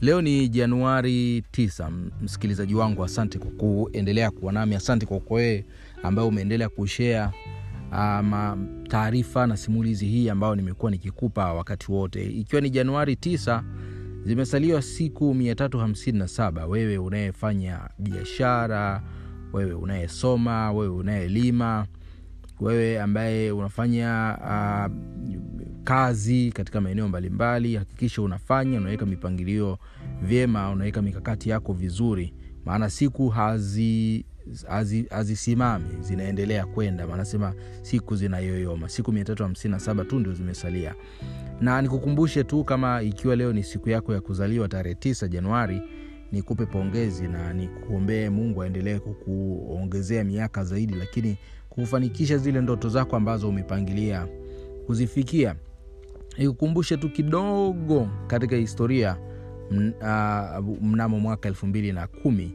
[0.00, 1.90] leo ni januari 9
[2.22, 4.74] msikilizaji wangu asante kwa kuendelea kuwa nami.
[4.74, 5.64] Asante kwa kwee
[6.02, 7.32] ambayo umeendelea kushea
[7.92, 12.24] um, taarifa na simulizi hii ambayo nimekuwa nikikupa wakati wote.
[12.30, 13.62] Ikiwa ni januari 9
[14.24, 19.02] zimesaliwa siku 357 wewe unayefanya biashara
[19.52, 21.86] wewe unayesoma wewe unayelima
[22.60, 24.92] wewe ambaye unafanya uh,
[25.88, 29.78] kazi katika maeneo mbalimbali hakikisha unafanya unaweka mipangilio
[30.22, 32.34] vyema unaweka mikakati yako vizuri.
[32.64, 34.24] Maana siku hazi
[35.10, 37.06] hazisimami hazi zinaendelea kwenda.
[37.06, 38.88] Manasema siku zinayoyoma.
[38.88, 40.94] Siku 357 tu ndio zimesalia.
[41.60, 45.82] Na nikukumbushe tu kama ikiwa leo ni siku yako ya kuzaliwa tarehe 9 januari
[46.32, 51.36] nikupe pongezi na nikuombee mungu aendelee kukuongezea miaka zaidi lakini
[51.68, 54.28] kufanikisha zile ndoto zako ambazo umepangilia.
[54.86, 55.54] Kuzifikia
[56.38, 59.16] nikukumbushe tu kidogo katika historia
[60.82, 62.52] mnamo mwaka elfu mbili na kumi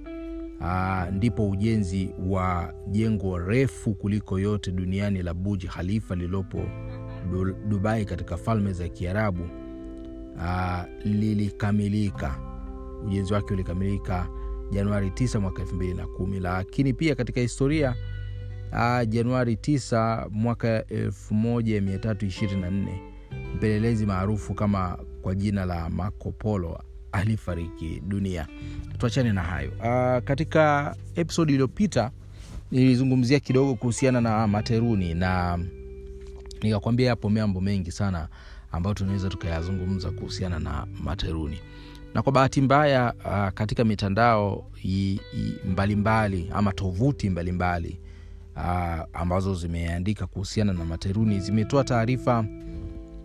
[0.59, 6.61] uh, ndipo ujenzi wa jengo refu kuliko yote duniani la buji khalifa lililopo
[7.67, 9.43] dubai katika falme za kiarabu
[11.05, 12.35] lilikamilika.
[13.05, 14.27] Ujenzi wake ulikamilika
[14.71, 17.95] januari 9 mwaka 2 lakini pia katika historia
[18.73, 23.12] aa, januari 9 mwaka 1324
[23.55, 28.47] mpelelezi maarufu kama kwa jina la marco polo alifariki dunia.
[28.97, 29.69] Tuachane na hayo.
[29.71, 32.11] Uh, katika episodi iliyopita
[32.71, 35.59] nilizungumzia kidogo kuhusiana na materuni na
[36.61, 38.27] nikakwambia yapo mambo mengi sana
[38.71, 41.59] ambayo tunaweza tukayazungumza kuhusiana na materuni.
[42.13, 44.65] Na kwa bahati mbaya uh, katika mitandao
[45.65, 47.99] mbalimbali mbali, ama tovuti mbalimbali
[48.55, 52.45] uh, ambazo zimeandika kuhusiana na materuni zimetoa taarifa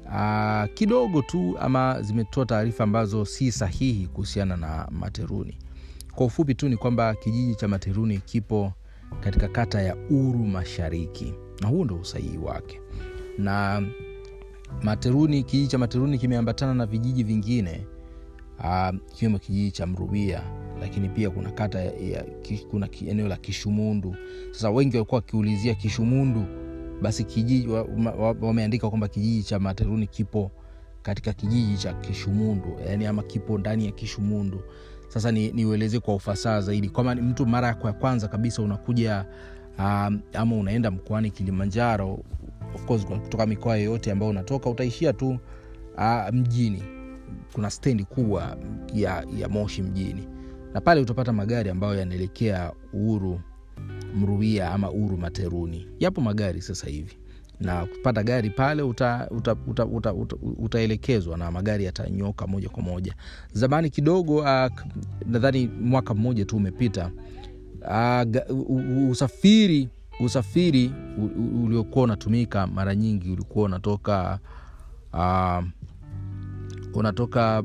[0.08, 5.58] uh, kidogo tu ama zimetoa taarifa ambazo si sahihi kuhusiana na materuni.
[6.14, 8.72] Kwa ufupi tu ni kwamba kijiji cha materuni kipo
[9.20, 12.80] katika kata ya uru mashariki na huu ndo usahihi wake.
[13.38, 13.82] Na
[14.82, 17.86] materuni kijiji cha materuni kimeambatana na vijiji vingine
[19.12, 20.42] ikiwemo uh, kijiji cha mrubia
[20.80, 22.24] lakini pia kuna kata ya, ya,
[22.70, 24.16] kuna eneo la kishumundu.
[24.50, 26.44] Sasa wengi walikuwa wakiulizia kishumundu
[27.02, 27.68] basi kijiji
[28.40, 30.50] wameandika wa, wa kwamba kijiji cha materuni kipo
[31.02, 34.60] katika kijiji cha kishumundu yani ama kipo ndani ya kishumundu.
[35.08, 36.88] Sasa niueleze ni kwa ufasaha zaidi.
[36.88, 39.24] Kwama mtu mara ya kwanza kabisa unakuja
[39.78, 42.18] um, ama unaenda mkoani kilimanjaro
[42.74, 45.38] of course kutoka mikoa yoyote ambayo unatoka utaishia tu
[45.96, 46.82] uh, mjini.
[47.52, 48.56] Kuna stendi kubwa
[48.94, 50.28] ya, ya moshi mjini.
[50.74, 53.40] Na pale utapata magari ambayo yanaelekea uhuru
[54.14, 55.86] mruia ama uru materuni.
[55.98, 57.18] Yapo magari sasa hivi.
[57.60, 63.14] Na kupata gari pale utaelekezwa uta, uta, uta, uta, na magari yatanyoka moja kwa moja.
[63.52, 64.66] Zamani kidogo uh,
[65.26, 67.10] nadhani mwaka mmoja tu umepita
[67.82, 69.88] uh, usafiri
[70.20, 70.92] usafiri
[71.64, 74.38] uliokuwa unatumika mara nyingi ulikuwa unatoka
[75.12, 75.64] uh,
[76.94, 77.62] unatoka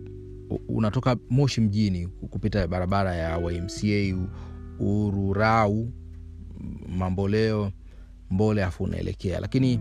[0.68, 4.18] unatoka moshi mjini kupita barabara ya ymca
[4.80, 5.90] ururau
[6.98, 7.72] mamboleo
[8.32, 9.40] mbole afu unaelekea.
[9.40, 9.80] Lakini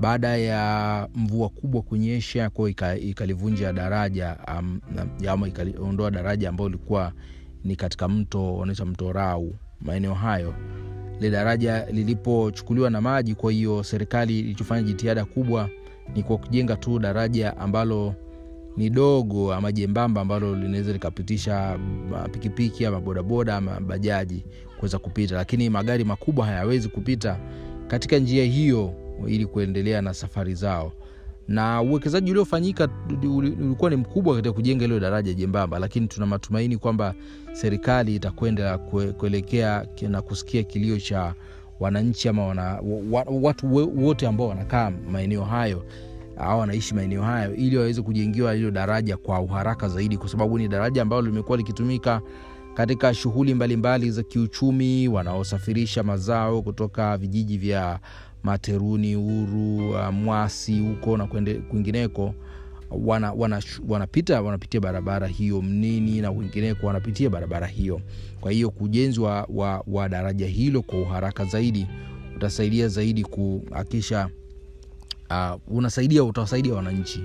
[0.00, 2.68] baada ya mvua kubwa kunyesha kwao
[2.98, 4.80] ikalivunja daraja um,
[5.28, 7.12] ama ikaliondoa daraja ambayo ilikuwa
[7.64, 10.54] ni katika mto wanaita mto rau maeneo hayo
[11.20, 15.70] ile daraja lilipochukuliwa na maji kwa hiyo serikali ilichofanya jitihada kubwa
[16.14, 18.14] ni kwa kujenga tu daraja ambalo
[18.76, 21.78] ni dogo ama jembamba ambalo linaweza likapitisha
[22.32, 24.44] pikipiki ama bodaboda ama bajaji
[24.84, 27.38] kuweza kupita lakini magari makubwa hayawezi kupita
[27.86, 28.94] katika njia hiyo
[29.26, 30.92] ili kuendelea na safari zao.
[31.48, 32.88] Na uwekezaji uliofanyika
[33.36, 37.14] ulikuwa ni mkubwa katika kujenga hilo daraja jembamba lakini tuna matumaini kwamba
[37.52, 38.78] serikali itakwenda
[39.18, 41.34] kuelekea na kusikia kilio cha
[41.80, 42.80] wananchi ama wana,
[43.42, 43.74] watu
[44.04, 45.84] wote ambao wanakaa maeneo hayo
[46.36, 50.68] au wanaishi maeneo hayo ili waweze kujengiwa hilo daraja kwa uharaka zaidi kwa sababu ni
[50.68, 52.20] daraja ambalo limekuwa likitumika
[52.74, 58.00] katika shughuli mbalimbali za kiuchumi wanaosafirisha mazao kutoka vijiji vya
[58.42, 61.26] materuni uru mwasi huko na
[61.70, 62.34] kwingineko
[62.90, 68.00] wana, wana, wanapitia barabara hiyo mnini na wengineko wanapitia barabara hiyo.
[68.40, 71.86] Kwa hiyo ujenzi wa, wa, wa daraja hilo kwa uharaka zaidi
[72.36, 74.28] utasaidia zaidi kuhakisha
[75.30, 77.24] uh, unasaidia utawasaidia wananchi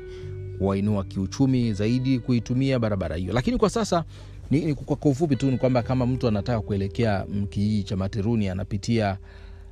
[0.58, 3.34] kuwainua kiuchumi zaidi kuitumia barabara hiyo.
[3.34, 4.04] Lakini kwa sasa
[4.52, 9.18] ni, ni kwa ufupi tu ni kwamba kama mtu anataka kuelekea kijiji cha materuni anapitia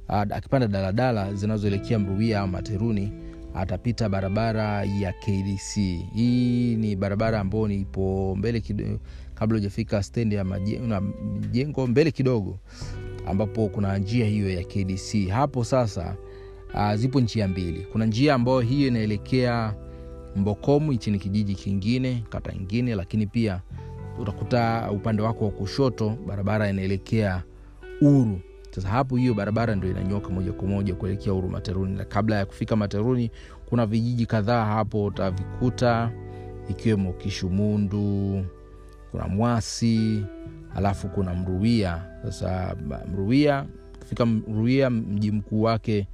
[0.10, 3.12] uh, akipanda daladala zinazoelekea mruia au materuni
[3.56, 5.76] atapita barabara ya kdc
[6.16, 8.64] hii ni barabara ambayo nipo mbele
[9.36, 12.60] kabla hujafika stendi ya majengo mbele kidogo
[13.28, 16.16] ambapo kuna njia hiyo ya kdc hapo sasa
[16.74, 17.88] uh, zipo njia mbili.
[17.92, 19.74] Kuna njia ambayo hiyo inaelekea
[20.36, 23.62] mbokomu hichi ni kijiji kingine kata ingine lakini pia
[24.20, 27.44] utakuta upande wako wa kushoto barabara inaelekea
[28.02, 28.40] uru.
[28.72, 31.98] Sasa hapo hiyo barabara ndio inanyoka moja kwa moja kuelekea uru materuni.
[31.98, 33.32] Na kabla ya kufika materuni
[33.70, 36.12] kuna vijiji kadhaa hapo utavikuta
[36.70, 38.46] ikiwemo kishumundu
[39.12, 40.24] kuna mwasi
[40.76, 42.76] alafu kuna mruia sasa
[43.14, 43.66] mruia
[44.00, 46.08] kufika mruia mji mkuu wake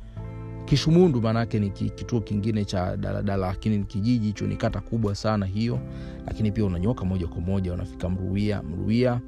[0.74, 5.46] kishumundu maanaake ni kituo kingine cha daladala lakini ni kijiji hicho ni kata kubwa sana
[5.46, 5.80] hiyo
[6.28, 9.22] lakini pia unanyoka moja kwa moja unafika mruia mruia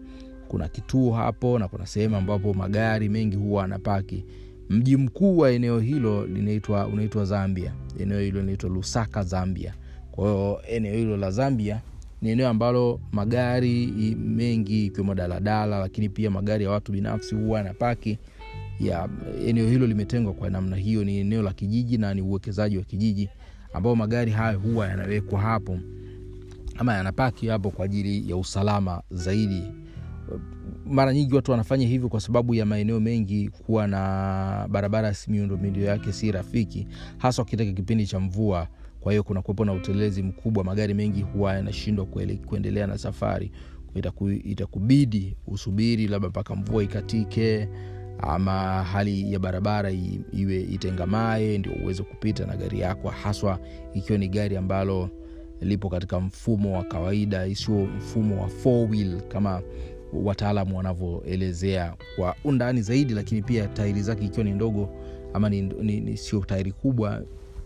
[0.47, 4.25] kuna kituo hapo na kuna sehemu ambapo magari mengi huwa anapaki
[4.69, 7.73] mji mkuu wa eneo hilo linaitwa unaitwa zambia.
[7.99, 9.73] Eneo hilo linaitwa lusaka zambia.
[10.11, 11.81] Kwahiyo eneo hilo la zambia
[12.21, 13.87] ni eneo ambalo magari
[14.19, 18.17] mengi ikiwemo daladala lakini pia magari ya watu binafsi huwa yanapaki
[18.79, 19.09] ya
[19.47, 23.29] eneo hilo limetengwa kwa namna hiyo ni eneo la kijiji na ni uwekezaji wa kijiji
[23.73, 25.79] ambao magari hayo huwa yanawekwa hapo
[26.77, 29.63] ama yanapaki hapo kwa ajili ya usalama zaidi.
[30.85, 36.13] Mara nyingi watu wanafanya hivyo kwa sababu ya maeneo mengi kuwa na barabara miundombinu yake
[36.13, 36.87] si rafiki
[37.17, 38.67] hasa wakitaka kipindi cha mvua.
[38.99, 42.05] Kwa hiyo kuna kuwepo na utelezi mkubwa magari mengi huwa yanashindwa
[42.45, 43.51] kuendelea na safari.
[43.95, 47.69] Itaku, itakubidi usubiri labda mpaka mvua ikatike
[48.19, 49.91] ama hali ya barabara
[50.31, 53.59] iwe itengamae ndio uweze kupita na gari yako haswa
[53.93, 55.09] ikiwa ni gari ambalo
[55.61, 59.61] lipo katika mfumo wa kawaida isio mfumo wa four wheel kama
[60.13, 64.89] wataalamu wanavyoelezea kwa undani zaidi lakini pia tairi zake ikiwa ni ndogo
[65.33, 67.21] ama ni, ni, ni sio tairi kubwa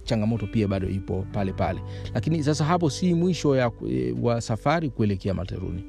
[0.10, 1.80] changamoto pia bado ipo pale pale.
[2.14, 5.84] Lakini sasa hapo si mwisho ya, e, wa safari kuelekea materuni.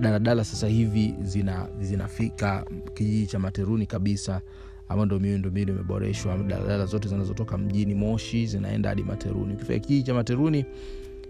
[0.00, 4.40] Daladala sasa hivi zina zinafika kijiji cha materuni kabisa
[4.88, 6.36] ama ndo miundombinu imeboreshwa.
[6.38, 9.54] Daladala zote zinazotoka mjini moshi zinaenda hadi materuni.
[9.54, 10.64] Ukifika kijiji cha materuni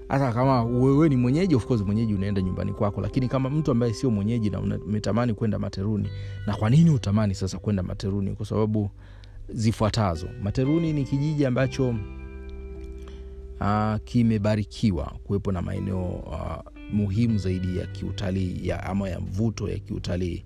[0.08, 3.00] hata kama wewe ni mwenyeji of course mwenyeji unaenda nyumbani kwako.
[3.00, 6.08] Lakini kama mtu ambaye sio mwenyeji na umetamani kwenda materuni
[6.46, 8.30] na kwa nini utamani sasa kwenda materuni?
[8.30, 8.90] Kwa sababu
[9.48, 10.26] zifuatazo.
[10.42, 11.94] Materuni ni kijiji ambacho
[13.60, 20.44] uh, kimebarikiwa kuwepo na maeneo uh, muhimu zaidi ya kiutalii ama ya mvuto ya kiutalii.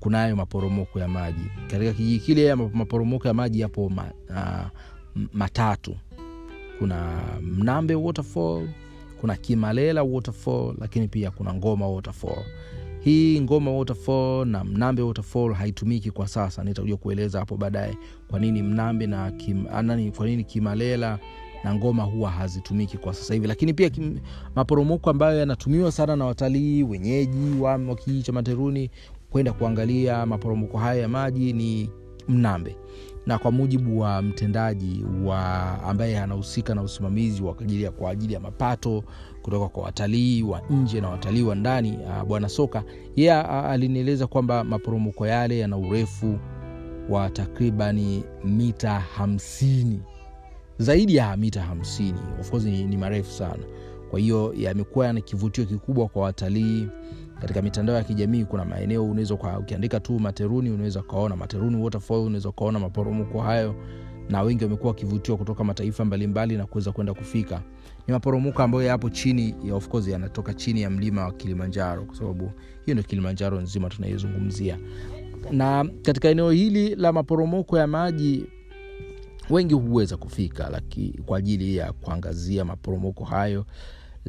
[0.00, 1.44] Kunayo maporomoko ya maji.
[1.70, 4.80] Katika kijiji kile maporomoko ya maji yapo ma, uh,
[5.32, 5.96] matatu.
[6.78, 8.68] Kuna mnambe waterfall
[9.20, 12.44] kuna kimalela waterfall lakini pia kuna ngoma waterfall.
[13.00, 16.64] Hii ngoma waterfall na mnambe waterfall haitumiki kwa sasa.
[16.64, 17.96] Nitakuja kueleza hapo baadaye
[18.28, 21.18] kwa nini mnambe na kim, anani, kwa nini kimalela
[21.64, 23.46] na ngoma huwa hazitumiki kwa sasa hivi.
[23.46, 24.18] Lakini pia kim,
[24.54, 28.90] maporomoko ambayo yanatumiwa sana na watalii wenyeji wa kijiji cha materuni
[29.30, 31.90] kwenda kuangalia maporomoko haya ya maji ni
[32.28, 32.76] mnambe.
[33.26, 35.42] Na kwa mujibu wa mtendaji wa
[35.82, 39.04] ambaye anahusika na usimamizi wa ajili kwa ajili ya mapato
[39.42, 41.98] kutoka kwa watalii wa nje na watalii wa ndani
[42.28, 42.82] bwana soka
[43.16, 46.38] yeye alinieleza kwamba maporomoko yale yana urefu
[47.08, 50.00] wa takribani mita hamsini
[50.82, 52.18] zaidi ya mita hamsini.
[52.40, 53.64] Of course ni, ni marefu sana.
[54.10, 56.88] Kwa hiyo yamekuwa na kivutio kikubwa kwa watalii.
[57.40, 62.48] Katika mitandao ya kijamii kuna maeneo unaweza ukiandika tu materuni unaweza ukaona materuni waterfall unaweza
[62.48, 63.74] ukaona maporomoko hayo.
[64.30, 67.62] Na wengi wamekuwa wakivutiwa kutoka mataifa mbalimbali na kuweza kwenda kufika.
[68.06, 72.04] Ni maporomoko ambayo yapo chini ya of course yanatoka chini ya mlima wa kilimanjaro.
[72.04, 72.44] Kwa sababu
[72.84, 74.78] hiyo ndio kilimanjaro nzima tunaizungumzia
[75.50, 78.46] na katika eneo hili la maporomoko ya maji
[79.52, 83.66] wengi huweza kufika laki, kwa ajili ya kuangazia maporomoko hayo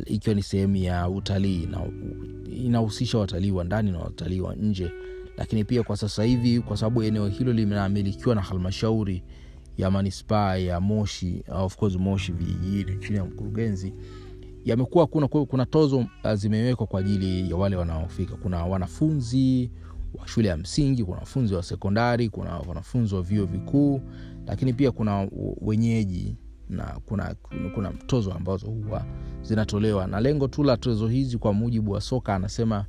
[0.05, 1.81] ikiwa ni sehemu ya utalii na
[2.55, 4.91] inahusisha watalii wa ndani na watalii wa nje.
[5.37, 9.23] Lakini pia kwa sasa hivi kwa sababu eneo hilo linamilikiwa na halmashauri
[9.77, 13.93] ya manispaa ya moshi of course moshi vijijini chini ya mkurugenzi
[14.65, 18.35] yamekuwa kuna, kuna tozo zimewekwa kwa ajili ya wale wanaofika.
[18.35, 19.71] Kuna wanafunzi
[20.13, 24.01] wa shule ya msingi kuna wanafunzi wa sekondari kuna wanafunzi wa vyuo vikuu
[24.47, 25.27] lakini pia kuna
[25.61, 26.35] wenyeji
[26.69, 27.35] na kuna,
[27.75, 29.05] kuna, tozo ambazo huwa
[29.41, 30.07] zinatolewa.
[30.07, 32.85] Na lengo tu la tozo hizi kwa mujibu wa soka anasema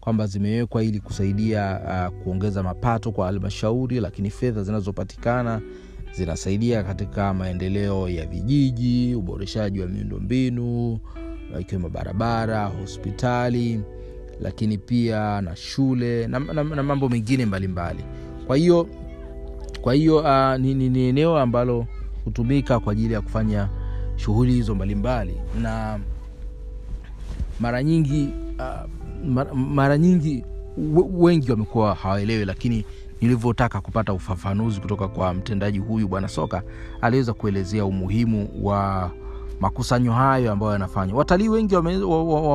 [0.00, 1.80] kwamba zimewekwa ili kusaidia
[2.12, 5.60] uh, kuongeza mapato kwa halmashauri lakini fedha zinazopatikana
[6.12, 10.98] zinasaidia katika maendeleo ya vijiji uboreshaji wa miundombinu
[11.60, 13.80] ikiwemo barabara hospitali
[14.40, 18.04] lakini pia na shule na, na, na mambo mengine mbalimbali.
[18.46, 18.88] Kwa hiyo
[19.86, 21.86] kwa hiyo uh, ni, ni, ni eneo ambalo
[22.24, 23.68] hutumika kwa ajili ya kufanya
[24.16, 25.34] shughuli hizo mbalimbali.
[25.62, 26.00] Na
[27.60, 28.28] mara nyingi
[28.58, 30.44] uh, mara, nyingi
[31.12, 32.84] wengi wamekuwa hawaelewi lakini
[33.20, 36.62] nilivyotaka kupata ufafanuzi kutoka kwa mtendaji huyu bwana soka
[37.00, 39.10] aliweza kuelezea umuhimu wa
[39.60, 41.18] makusanyo hayo ambayo yanafanywa.
[41.18, 42.08] Watalii wengi wameendelea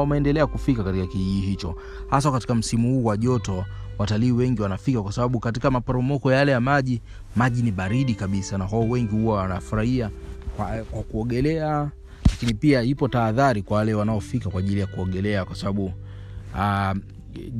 [0.04, 1.76] wame, wame kufika katika kijiji hicho
[2.10, 3.66] hasa katika msimu huu wa joto
[4.02, 7.02] watalii wengi wanafika kwa sababu katika maporomoko yale ya maji
[7.36, 10.10] maji ni baridi kabisa na kwao wengi huwa wanafurahia
[10.58, 11.92] kwa, kwa kuogelea.
[12.30, 15.86] Lakini pia ipo tahadhari kwa wale wanaofika kwa ajili ya kuogelea kwa sababu
[16.56, 16.92] uh,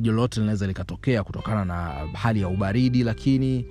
[0.04, 1.76] lolote linaweza likatokea kutokana na
[2.12, 3.66] hali ya ubaridi lakini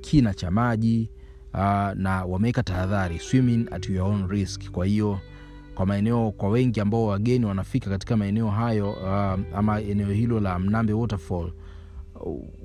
[0.00, 1.10] kina cha maji
[1.54, 1.60] uh,
[1.94, 4.70] na wameweka tahadhari swimming at your own risk.
[4.70, 5.18] Kwa hiyo
[5.74, 10.58] kwa maeneo kwa wengi ambao wageni wanafika katika maeneo hayo uh, ama eneo hilo la
[10.58, 11.52] mnambe waterfall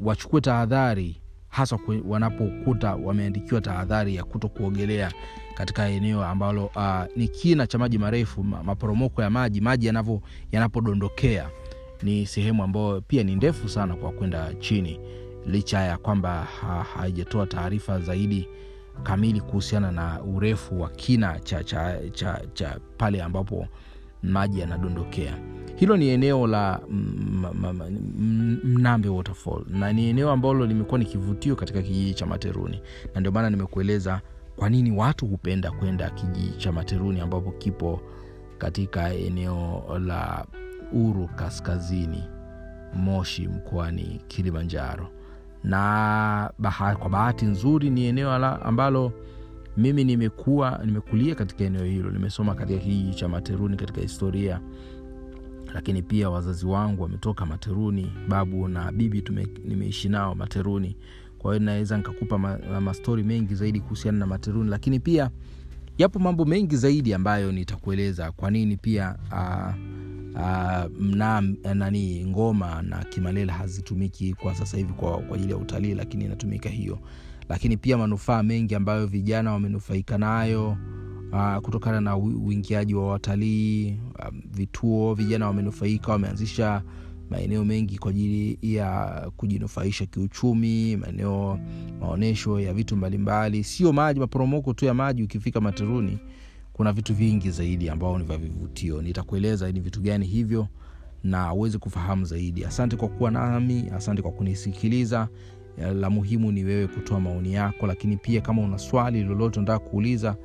[0.01, 5.12] wachukue tahadhari hasa wanapokuta wameandikiwa tahadhari ya kuto kuogelea
[5.55, 9.91] katika eneo ambalo uh, ni kina cha maji marefu maporomoko ya maji maji
[10.51, 11.50] yanapodondokea.
[12.03, 15.00] Ni sehemu ambayo pia ni ndefu sana kwa kwenda chini
[15.45, 18.48] licha ya kwamba ha- haijatoa taarifa zaidi
[19.03, 23.67] kamili kuhusiana na urefu wa kina cha, cha, cha, cha pale ambapo
[24.24, 25.38] maji yanadondokea
[25.75, 31.82] hilo ni eneo la mm, mnambe waterfall na ni eneo ambalo limekuwa ni kivutio katika
[31.82, 32.82] kijiji cha materuni.
[33.13, 34.22] Na ndio maana nimekueleza
[34.56, 38.01] kwa nini watu hupenda kwenda kijiji cha materuni ambapo kipo
[38.58, 40.46] katika eneo la
[40.94, 42.24] uru kaskazini
[42.96, 45.08] moshi mkoani kilimanjaro.
[45.63, 49.12] Na baha, kwa bahati nzuri ni eneo ala, ambalo
[49.77, 52.12] mimi nimekuwa nimekulia katika eneo hilo.
[52.12, 54.60] Nimesoma katika kijiji cha materuni katika historia
[55.74, 59.24] lakini pia wazazi wangu wametoka materuni babu na bibi
[59.65, 60.98] nimeishi nao materuni.
[61.39, 64.70] Kwa hiyo naweza nikakupa ma, mastori mengi zaidi kuhusiana na materuni.
[64.70, 65.30] Lakini pia
[65.98, 68.32] yapo mambo mengi zaidi ambayo nitakueleza.
[68.32, 69.74] Kwa nini pia uh,
[70.36, 71.42] uh, mna
[71.75, 77.00] nani ngoma na kimalela hazitumiki kwa sasa hivi kwa, ajili ya utalii lakini inatumika hiyo.
[77.50, 80.77] Lakini pia manufaa mengi ambayo vijana wamenufaika nayo
[81.34, 83.98] uh, kutokana na uingiaji wa watalii
[84.30, 86.82] um, vituo vijana wamenufaika wameanzisha
[87.30, 91.60] maeneo mengi kwa ajili ya kujinufaisha kiuchumi maeneo
[92.00, 93.63] maonyesho ya vitu mbalimbali.
[93.63, 96.20] Sio maji maporomoko tu ya maji ukifika materuni
[96.74, 99.02] kuna vitu vingi zaidi ambao ni vya vivutio.
[99.02, 100.68] Nitakueleza ni vitu gani hivyo
[101.24, 102.66] na uweze kufahamu zaidi.
[102.66, 105.28] Asante kwa kuwa nami asante kwa kunisikiliza.
[105.94, 110.36] La muhimu ni wewe kutoa maoni yako lakini pia kama una swali lolote unataka kuuliza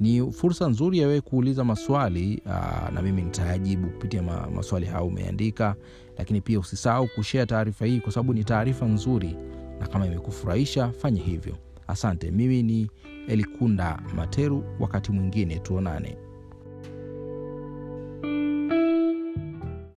[0.00, 5.06] ni fursa nzuri ya wewe kuuliza maswali aa, na mimi nitayajibu kupitia ma, maswali hayo
[5.06, 5.74] umeandika.
[6.18, 9.36] Lakini pia usisahau kushea taarifa hii kwa sababu ni taarifa nzuri.
[9.80, 11.56] Na kama imekufurahisha fanye hivyo.
[11.88, 12.30] Asante.
[12.30, 12.90] Mimi ni
[13.28, 16.16] elikunda materu wakati mwingine tuonane